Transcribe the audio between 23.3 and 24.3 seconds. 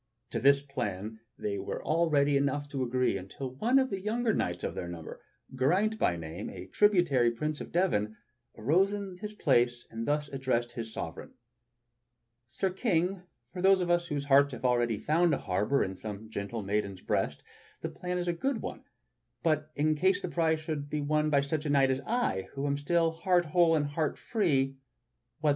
whole and heart